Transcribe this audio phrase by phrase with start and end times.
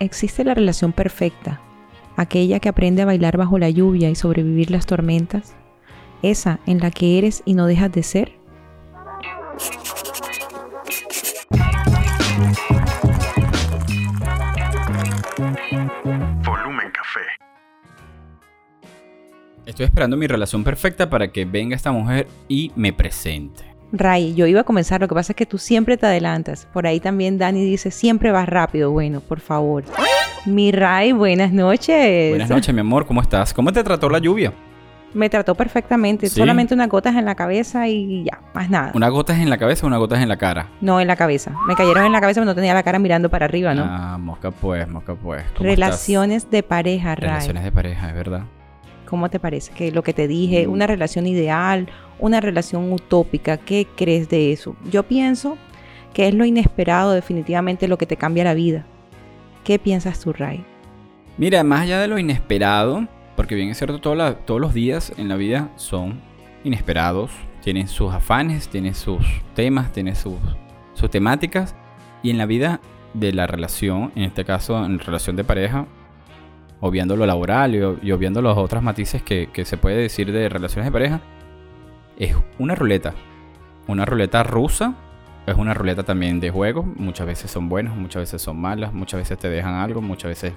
[0.00, 1.60] existe la relación perfecta,
[2.16, 5.54] aquella que aprende a bailar bajo la lluvia y sobrevivir las tormentas,
[6.22, 8.32] esa en la que eres y no dejas de ser.
[16.44, 17.20] Volumen Café.
[19.66, 23.73] Estoy esperando mi relación perfecta para que venga esta mujer y me presente.
[23.96, 26.66] Ray, yo iba a comenzar, lo que pasa es que tú siempre te adelantas.
[26.72, 28.90] Por ahí también Dani dice, siempre vas rápido.
[28.90, 29.84] Bueno, por favor.
[30.46, 32.30] Mi Ray, buenas noches.
[32.30, 33.54] Buenas noches, mi amor, ¿cómo estás?
[33.54, 34.52] ¿Cómo te trató la lluvia?
[35.14, 36.34] Me trató perfectamente, ¿Sí?
[36.34, 38.90] solamente unas gotas en la cabeza y ya, más nada.
[38.96, 40.70] ¿Una gota es en la cabeza o una gota es en la cara?
[40.80, 41.52] No, en la cabeza.
[41.68, 43.84] Me cayeron en la cabeza, pero no tenía la cara mirando para arriba, ¿no?
[43.84, 45.44] Ah, mosca pues, mosca pues.
[45.56, 47.14] ¿Cómo Relaciones de pareja?
[47.14, 47.28] Ray.
[47.28, 48.42] Relaciones de pareja, es verdad.
[49.06, 49.72] ¿Cómo te parece?
[49.72, 50.70] Que lo que te dije, Mm.
[50.72, 54.76] una relación ideal, una relación utópica, ¿qué crees de eso?
[54.90, 55.56] Yo pienso
[56.12, 58.86] que es lo inesperado definitivamente lo que te cambia la vida.
[59.64, 60.64] ¿Qué piensas tú, Ray?
[61.38, 63.06] Mira, más allá de lo inesperado,
[63.36, 66.20] porque bien es cierto, la- todos los días en la vida son
[66.62, 67.30] inesperados,
[67.62, 70.34] tienen sus afanes, tienen sus temas, tienen sus,
[70.94, 71.74] sus temáticas,
[72.22, 72.80] y en la vida
[73.14, 75.86] de la relación, en este caso en relación de pareja,
[76.80, 80.86] obviando lo laboral y, obviando los otros matices que, que se puede decir de relaciones
[80.86, 81.20] de pareja,
[82.18, 83.14] es una ruleta,
[83.86, 84.94] una ruleta rusa.
[85.46, 86.82] Es una ruleta también de juego.
[86.96, 90.54] Muchas veces son buenas, muchas veces son malas, muchas veces te dejan algo, muchas veces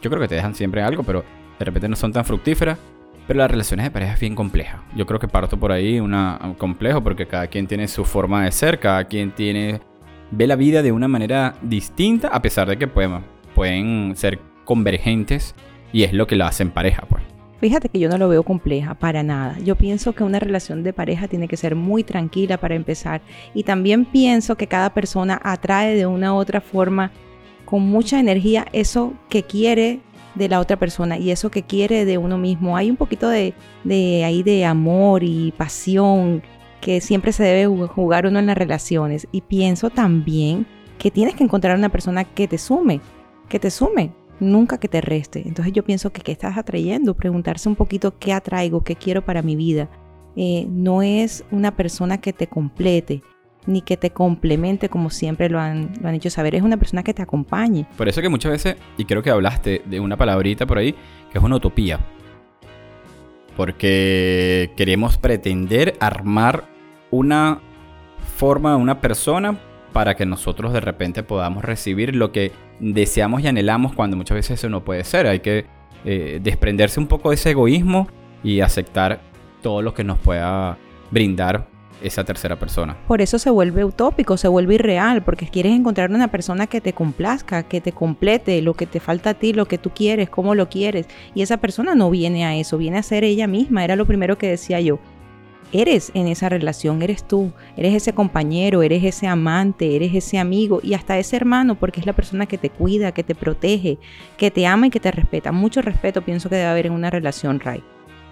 [0.00, 1.24] yo creo que te dejan siempre algo, pero
[1.58, 2.78] de repente no son tan fructíferas.
[3.26, 4.82] Pero las relaciones de pareja es bien compleja.
[4.96, 8.44] Yo creo que parto por ahí una, un complejo porque cada quien tiene su forma
[8.44, 9.80] de ser, cada quien tiene
[10.32, 13.24] ve la vida de una manera distinta a pesar de que pueden,
[13.54, 14.38] pueden ser
[14.70, 15.56] convergentes
[15.92, 17.24] y es lo que la hacen pareja, pues.
[17.58, 19.58] Fíjate que yo no lo veo compleja, para nada.
[19.64, 23.20] Yo pienso que una relación de pareja tiene que ser muy tranquila para empezar.
[23.52, 27.10] Y también pienso que cada persona atrae de una u otra forma,
[27.64, 29.98] con mucha energía, eso que quiere
[30.36, 32.76] de la otra persona y eso que quiere de uno mismo.
[32.76, 36.42] Hay un poquito de, de ahí de amor y pasión
[36.80, 39.26] que siempre se debe ju- jugar uno en las relaciones.
[39.32, 40.66] Y pienso también
[40.98, 43.00] que tienes que encontrar una persona que te sume,
[43.48, 45.42] que te sume, nunca que te reste.
[45.46, 49.42] Entonces yo pienso que qué estás atrayendo, preguntarse un poquito qué atraigo, qué quiero para
[49.42, 49.88] mi vida.
[50.36, 53.22] Eh, no es una persona que te complete,
[53.66, 57.02] ni que te complemente como siempre lo han, lo han hecho saber, es una persona
[57.02, 57.86] que te acompañe.
[57.96, 60.94] Por eso que muchas veces, y creo que hablaste de una palabrita por ahí,
[61.30, 62.00] que es una utopía.
[63.56, 66.64] Porque queremos pretender armar
[67.10, 67.60] una
[68.36, 69.58] forma, una persona
[69.92, 74.58] para que nosotros de repente podamos recibir lo que deseamos y anhelamos cuando muchas veces
[74.58, 75.26] eso no puede ser.
[75.26, 75.66] Hay que
[76.04, 78.08] eh, desprenderse un poco de ese egoísmo
[78.42, 79.20] y aceptar
[79.62, 80.78] todo lo que nos pueda
[81.10, 81.68] brindar
[82.02, 82.96] esa tercera persona.
[83.06, 86.92] Por eso se vuelve utópico, se vuelve irreal, porque quieres encontrar una persona que te
[86.92, 90.54] complazca, que te complete lo que te falta a ti, lo que tú quieres, cómo
[90.54, 91.06] lo quieres.
[91.34, 94.38] Y esa persona no viene a eso, viene a ser ella misma, era lo primero
[94.38, 94.98] que decía yo.
[95.72, 100.80] Eres en esa relación, eres tú, eres ese compañero, eres ese amante, eres ese amigo
[100.82, 103.98] y hasta ese hermano, porque es la persona que te cuida, que te protege,
[104.36, 105.52] que te ama y que te respeta.
[105.52, 107.84] Mucho respeto pienso que debe haber en una relación, Ray.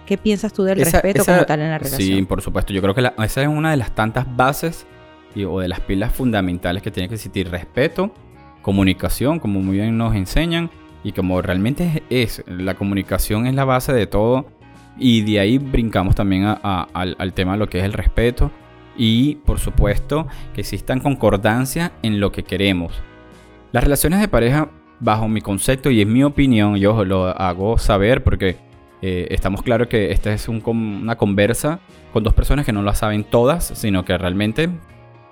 [0.05, 2.01] ¿Qué piensas tú del Esa- respeto esa- como tal en la relación?
[2.01, 2.73] Sí, por supuesto.
[2.73, 4.85] Yo creo que la- esa es una de las tantas bases
[5.33, 7.49] y- o de las pilas fundamentales que tiene que existir.
[7.49, 8.11] Respeto,
[8.61, 10.69] comunicación, como muy bien nos enseñan,
[11.03, 14.47] y como realmente es, es, la comunicación es la base de todo.
[14.99, 18.51] Y de ahí brincamos también al, tema de lo que es el respeto.
[18.97, 22.93] Y por supuesto que existan concordancia en lo que queremos.
[23.71, 28.23] Las relaciones de pareja, bajo mi concepto y en mi opinión, yo lo hago saber
[28.23, 28.57] porque
[29.01, 31.79] eh, estamos claros que esta es una conversa
[32.11, 34.69] con dos personas que no la saben todas, sino que realmente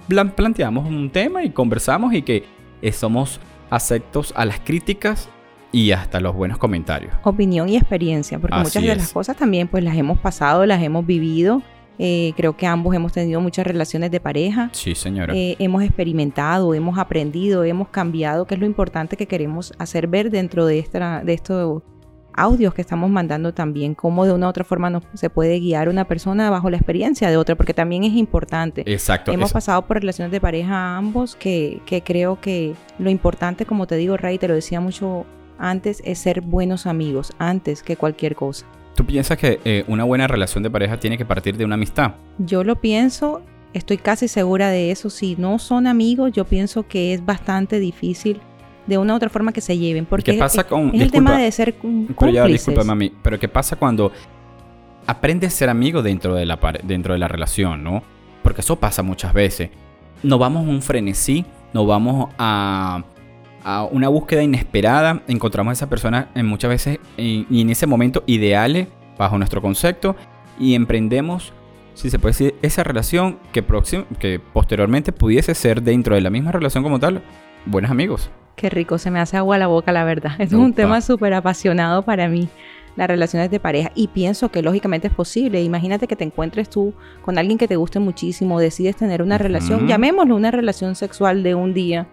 [0.07, 2.45] plan- planteamos un tema y conversamos y que
[2.81, 5.29] eh, somos aceptos a las críticas
[5.71, 7.13] y hasta los buenos comentarios.
[7.23, 8.97] opinión y experiencia, porque Así muchas de es.
[8.97, 11.61] las cosas también pues las hemos pasado, las hemos vivido.
[11.99, 14.69] Eh, creo que ambos hemos tenido muchas relaciones de pareja.
[14.71, 15.33] Sí, señora.
[15.35, 20.29] Eh, hemos experimentado, hemos aprendido, hemos cambiado, que es lo importante que queremos hacer ver
[20.29, 21.81] dentro de, esta, de estos
[22.35, 25.89] audios que estamos mandando también, cómo de una u otra forma nos, se puede guiar
[25.89, 28.83] una persona bajo la experiencia de otra, porque también es importante.
[28.85, 29.31] Exacto.
[29.31, 33.95] Hemos pasado por relaciones de pareja ambos que, que creo que lo importante, como te
[33.95, 35.25] digo, Ray, te lo decía mucho
[35.59, 38.65] antes, es ser buenos amigos, antes que cualquier cosa.
[38.95, 42.13] ¿Tú piensas que eh, una buena relación de pareja tiene que partir de una amistad?
[42.39, 43.41] Yo lo pienso,
[43.73, 45.09] estoy casi segura de eso.
[45.09, 48.41] Si no son amigos, yo pienso que es bastante difícil
[48.87, 50.05] de una u otra forma que se lleven.
[50.05, 52.67] Porque ¿Qué pasa es, con- es el tema de ser cum- Pero ya, cómplices.
[52.67, 53.11] disculpa, mami.
[53.21, 54.11] Pero ¿qué pasa cuando
[55.05, 58.01] aprendes a ser amigo dentro de, la, dentro de la relación, no?
[58.43, 59.69] Porque eso pasa muchas veces.
[60.23, 63.03] No vamos a un frenesí, no vamos a,
[63.67, 68.23] a una búsqueda inesperada, encontramos a esa persona en muchas veces y en ese momento
[68.25, 68.87] ideales
[69.17, 70.15] bajo nuestro concepto
[70.57, 71.51] y emprendemos,
[71.93, 73.65] si se puede decir, esa relación que,
[74.19, 77.21] que posteriormente pudiese ser dentro de la misma relación como tal,
[77.65, 78.31] buenos amigos.
[78.55, 80.31] Qué rico, se me hace agua la boca, la verdad.
[80.39, 82.47] Es un tema súper apasionado para mí,
[82.97, 83.91] las relaciones de pareja.
[83.95, 85.63] Y pienso que lógicamente es posible.
[85.63, 89.87] Imagínate que te encuentres tú con alguien que te guste muchísimo, decides tener una relación,
[89.87, 92.07] llamémoslo una relación sexual de un día,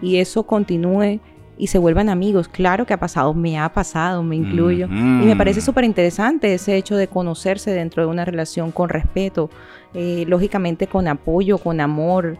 [0.00, 1.20] y eso continúe
[1.58, 2.48] y se vuelvan amigos.
[2.48, 4.86] Claro que ha pasado, me ha pasado, me incluyo.
[4.86, 9.50] Y me parece súper interesante ese hecho de conocerse dentro de una relación con respeto,
[9.94, 12.38] eh, lógicamente con apoyo, con amor.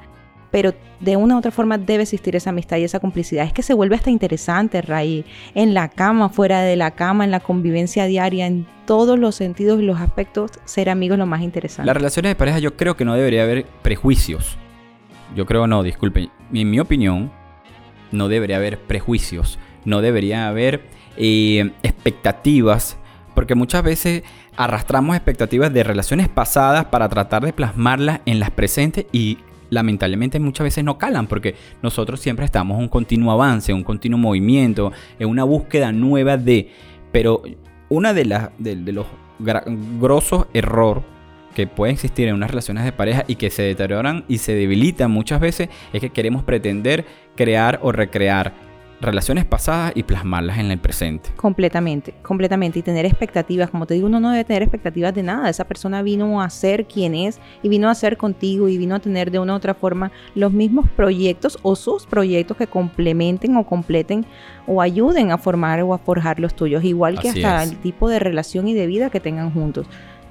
[0.52, 3.44] Pero de una u otra forma debe existir esa amistad y esa complicidad.
[3.44, 7.32] Es que se vuelve hasta interesante, Ray, en la cama, fuera de la cama, en
[7.32, 11.42] la convivencia diaria, en todos los sentidos y los aspectos, ser amigos es lo más
[11.42, 11.86] interesante.
[11.86, 14.56] Las relaciones de pareja yo creo que no debería haber prejuicios.
[15.34, 16.30] Yo creo no, disculpen.
[16.52, 17.32] En mi opinión,
[18.12, 20.82] no debería haber prejuicios, no debería haber
[21.16, 22.96] eh, expectativas,
[23.34, 24.22] porque muchas veces
[24.56, 29.38] arrastramos expectativas de relaciones pasadas para tratar de plasmarlas en las presentes y
[29.72, 34.18] lamentablemente muchas veces no calan porque nosotros siempre estamos en un continuo avance, un continuo
[34.18, 36.70] movimiento, en una búsqueda nueva de...
[37.10, 37.42] Pero
[37.88, 39.06] una de, las de, los
[39.98, 41.04] grosos errores
[41.54, 45.10] que puede existir en unas relaciones de pareja y que se deterioran y se debilitan
[45.10, 47.04] muchas veces es que queremos pretender
[47.36, 48.54] crear o recrear
[49.02, 51.30] relaciones pasadas y plasmarlas en el presente.
[51.36, 52.78] Completamente, completamente.
[52.78, 55.50] Y tener expectativas, como te digo, uno no debe tener expectativas de nada.
[55.50, 59.00] Esa persona vino a ser quien es y vino a ser contigo y vino a
[59.00, 63.66] tener de una u otra forma los mismos proyectos o sus proyectos que complementen o
[63.66, 64.24] completen
[64.66, 68.18] o ayuden a formar o a forjar los tuyos, igual que hasta el tipo de
[68.18, 69.86] relación y de vida que tengan juntos.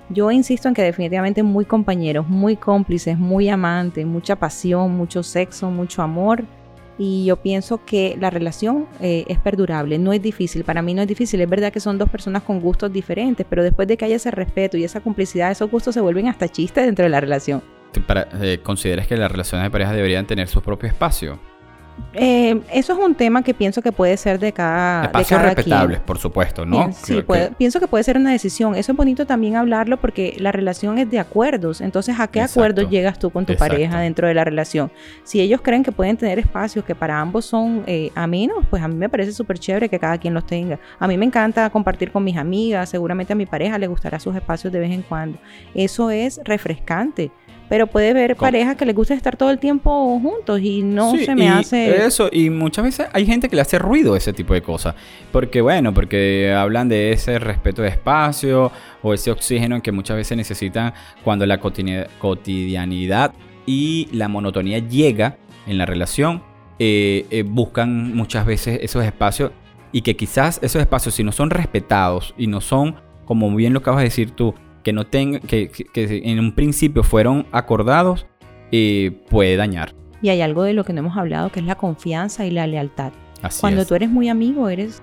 [0.10, 5.70] Yo insisto en que definitivamente muy compañeros, muy cómplices, muy amantes, mucha pasión, mucho sexo,
[5.70, 6.44] mucho amor.
[7.04, 10.64] Y yo pienso que la relación eh, es perdurable, no es difícil.
[10.64, 11.42] Para mí no es difícil.
[11.42, 14.30] Es verdad que son dos personas con gustos diferentes, pero después de que haya ese
[14.30, 17.64] respeto y esa complicidad, esos gustos se vuelven hasta chistes dentro de la relación.
[18.06, 21.40] Para, eh, ¿Consideras que las relaciones de pareja deberían tener su propio espacio?
[22.14, 25.06] Eh, eso es un tema que pienso que puede ser de cada.
[25.06, 26.92] Espacios respetables, por supuesto, ¿no?
[26.94, 27.24] sí,
[27.58, 28.76] pienso que puede ser una decisión.
[28.76, 31.82] Eso es bonito también hablarlo porque la relación es de acuerdos.
[31.82, 34.92] Entonces, ¿a qué acuerdos llegas tú con tu pareja dentro de la relación?
[35.24, 38.88] Si ellos creen que pueden tener espacios que para ambos son eh, amenos, pues a
[38.88, 40.80] mí me parece súper chévere que cada quien los tenga.
[41.00, 44.36] A mí me encanta compartir con mis amigas, seguramente a mi pareja le gustará sus
[44.36, 45.38] espacios de vez en cuando.
[45.74, 47.32] Eso es refrescante
[47.72, 51.34] pero puede haber parejas que les gusta estar todo el tiempo juntos y no se
[51.34, 52.06] me hace...
[52.06, 54.94] Eso, y muchas veces hay gente que le hace ruido ese tipo de cosas.
[55.32, 60.36] Porque bueno, porque hablan de ese respeto de espacio o ese oxígeno que muchas veces
[60.36, 63.34] necesitan cuando la cotidianidad
[63.66, 66.44] y la monotonía llega en la relación.
[66.78, 69.52] Eh, eh, buscan muchas veces esos espacios
[69.94, 73.80] y que quizás esos espacios si no son respetados y no son, como bien lo
[73.80, 78.26] acabas de decir tú, que no tenga, que, en un principio fueron acordados,
[78.72, 79.94] eh, puede dañar.
[80.22, 82.68] Y hay algo de lo que no hemos hablado, que es la confianza y la
[82.68, 83.12] lealtad.
[83.60, 85.02] Cuando tú eres muy amigo, eres,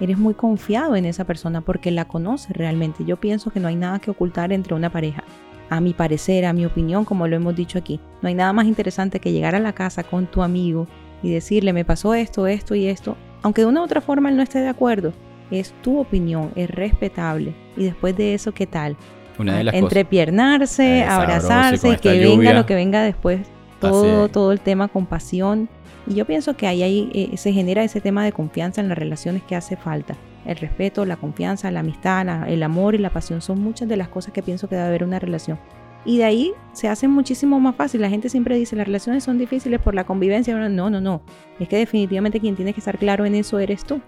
[0.00, 3.04] eres muy confiado en esa persona porque la conoces realmente.
[3.04, 5.22] Yo pienso que no hay nada que ocultar entre una pareja.
[5.68, 8.66] A mi parecer, a mi opinión, como lo hemos dicho aquí, no hay nada más
[8.66, 10.86] interesante que llegar a la casa con tu amigo
[11.22, 14.36] y decirle, me pasó esto, esto y esto, aunque de una u otra forma él
[14.36, 15.12] no esté de acuerdo,
[15.50, 17.54] es tu opinión, es respetable.
[17.76, 18.96] Y después de eso, ¿qué tal?
[19.38, 23.40] Una de las Entrepiernarse, abrazarse y que venga lo que venga después.
[23.80, 25.68] Todo, todo el tema con pasión.
[26.06, 28.96] Y yo pienso que ahí, ahí eh, se genera ese tema de confianza en las
[28.96, 30.16] relaciones que hace falta.
[30.44, 34.08] El respeto, la confianza, la amistad, el amor y la pasión son muchas de las
[34.08, 35.58] cosas que pienso que debe haber una relación.
[36.04, 38.02] Y de ahí se hace muchísimo más fácil.
[38.02, 40.54] La gente siempre dice, las relaciones son difíciles por la convivencia.
[40.54, 41.22] No, no, no.
[41.58, 44.02] Es que definitivamente quien tiene que estar claro en eso eres tú.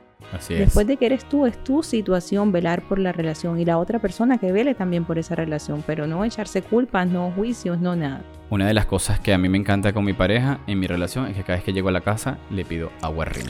[0.49, 3.99] Después de que eres tú, es tu situación velar por la relación y la otra
[3.99, 8.23] persona que vele también por esa relación, pero no echarse culpas, no juicios, no nada.
[8.49, 11.26] Una de las cosas que a mí me encanta con mi pareja en mi relación
[11.26, 13.46] es que cada vez que llego a la casa le pido agua rin.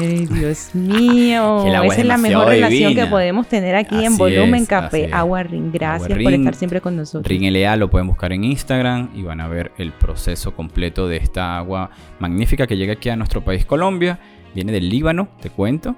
[0.00, 1.64] Ay, Dios mío.
[1.84, 5.10] Esa es, la mejor relación que podemos tener aquí en Volumen Café.
[5.12, 5.70] Agua rin.
[5.72, 7.28] Gracias por estar siempre con nosotros.
[7.28, 11.18] Rin LA lo pueden buscar en Instagram y van a ver el proceso completo de
[11.18, 14.18] esta agua magnífica que llega aquí a nuestro país Colombia
[14.54, 15.96] Viene del Líbano, te cuento.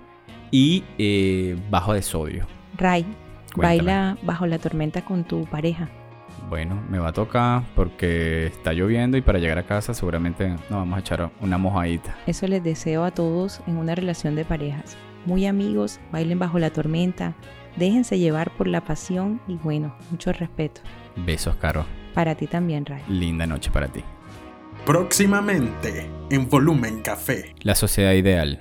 [0.50, 2.46] Y eh, bajo de sodio.
[2.76, 3.06] Ray,
[3.56, 5.88] baila bajo la tormenta con tu pareja.
[6.48, 10.70] Bueno, me va a tocar porque está lloviendo y para llegar a casa seguramente nos
[10.70, 12.14] vamos a echar una mojadita.
[12.26, 14.96] Eso les deseo a todos en una relación de parejas.
[15.24, 17.34] Muy amigos, bailen bajo la tormenta,
[17.76, 20.82] déjense llevar por la pasión y bueno, mucho respeto.
[21.16, 21.86] Besos, Caro.
[22.12, 23.02] Para ti también, Ray.
[23.08, 24.02] Linda noche para ti.
[24.86, 27.54] Próximamente en Volumen Café.
[27.60, 28.60] La sociedad ideal.